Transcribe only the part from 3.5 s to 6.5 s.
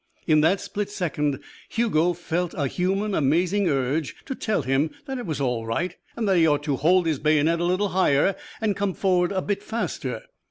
urge to tell him that it was all right, and that he